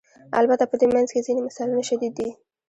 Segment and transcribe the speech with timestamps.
[0.39, 2.29] البته په دې منځ کې ځینې مثالونه شدید دي.